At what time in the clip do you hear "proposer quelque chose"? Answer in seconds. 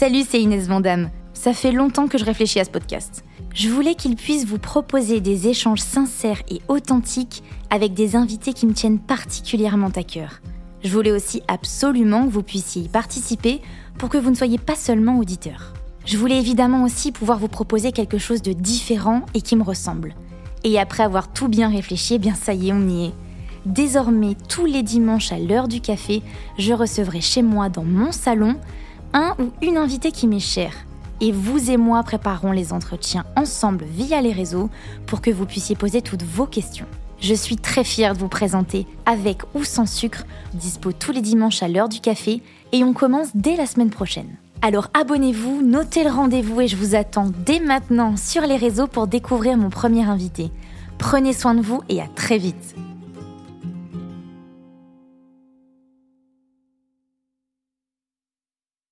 17.48-18.40